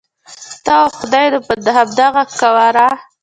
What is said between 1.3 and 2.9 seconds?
نو په همدغه قواره.